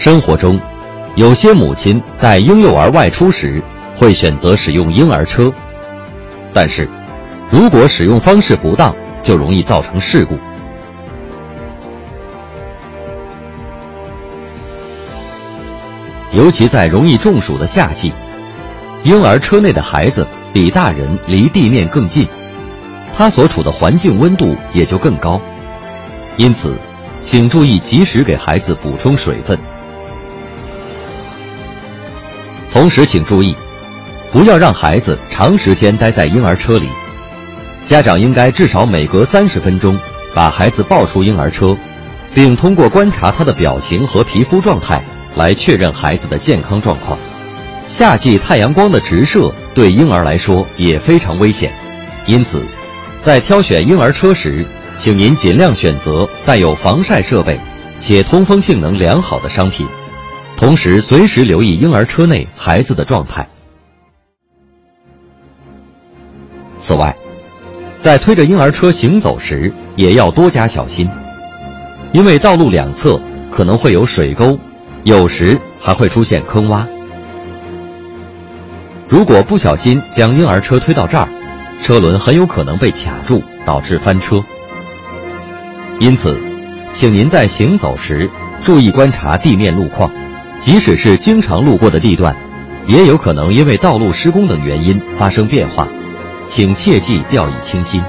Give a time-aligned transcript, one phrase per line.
[0.00, 0.58] 生活中，
[1.14, 3.62] 有些母亲带婴幼儿外出时
[3.94, 5.52] 会选择使用婴儿车，
[6.54, 6.88] 但是，
[7.50, 10.38] 如果使用方式不当，就容易造成事故。
[16.32, 18.10] 尤其在容易中暑的夏季，
[19.02, 22.26] 婴儿车内的孩子比大人离地面更近，
[23.14, 25.38] 他所处的环境温度也就更高，
[26.38, 26.74] 因此，
[27.20, 29.58] 请注意及时给孩子补充水分。
[32.72, 33.56] 同时，请注意，
[34.30, 36.88] 不要让孩子长时间待在婴儿车里。
[37.84, 39.98] 家长应该至少每隔三十分钟
[40.32, 41.76] 把孩子抱出婴儿车，
[42.32, 45.02] 并通过观察他的表情和皮肤状态
[45.34, 47.18] 来确认孩子的健康状况。
[47.88, 51.72] 夏季太阳光的直射对婴儿来说也非常危险，
[52.26, 52.64] 因此，
[53.20, 54.64] 在挑选婴儿车时，
[54.96, 57.58] 请您尽量选择带有防晒设备
[57.98, 59.88] 且通风性能良好的商品。
[60.56, 63.48] 同时，随时留意婴儿车内孩子的状态。
[66.76, 67.16] 此外，
[67.96, 71.08] 在推着婴儿车行走时，也要多加小心，
[72.12, 74.58] 因为道路两侧可能会有水沟，
[75.04, 76.86] 有时还会出现坑洼。
[79.08, 81.28] 如果不小心将婴儿车推到这儿，
[81.82, 84.42] 车轮很有可能被卡住，导致翻车。
[85.98, 86.38] 因此，
[86.92, 88.30] 请您在行走时
[88.62, 90.10] 注意观察地面路况。
[90.60, 92.36] 即使是经常路过的地段，
[92.86, 95.88] 也有可能因为道路施工等原因发生变化，
[96.46, 98.02] 请切记掉以轻心。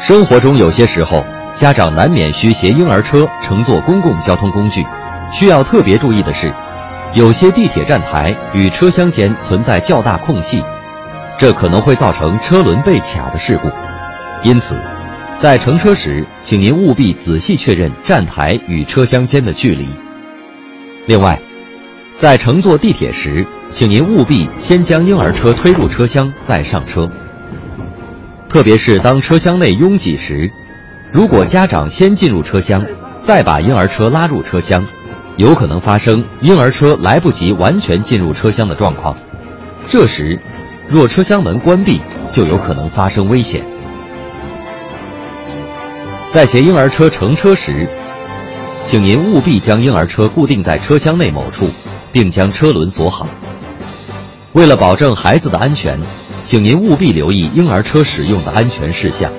[0.00, 1.22] 生活中有些时候，
[1.54, 4.82] 家长难免需携婴儿车乘坐公共交通工具，
[5.30, 6.52] 需要特别注意的是，
[7.12, 10.64] 有些地铁站台与车厢间存在较大空隙，
[11.36, 13.68] 这可能会造成车轮被卡的事故。
[14.42, 14.74] 因此，
[15.38, 19.86] 在乘车时，请您务必仔细确认站台与车厢间的距离。
[21.06, 21.38] 另外，
[22.16, 27.10] 在乘坐地铁时，请您务必先将婴儿车推入车厢再上车。
[28.48, 30.48] 特别是当车厢内拥挤时，
[31.12, 32.84] 如果家长先进入车厢，
[33.20, 34.86] 再把婴儿车拉入车厢，
[35.36, 39.16] 有可能发生婴儿车来不及完全进入车厢的状况。
[39.88, 40.40] 这时，
[40.88, 42.00] 若车厢门关闭，
[42.30, 43.66] 就有可能发生危险。
[46.30, 47.88] 在携婴儿车乘车时，
[48.84, 51.68] 请您务必将婴儿车固定在车厢内某处。
[52.14, 53.26] 并将车轮锁好。
[54.52, 55.98] 为了保证孩子的安全，
[56.44, 59.32] 请您务必留意婴儿车使用的安全事项。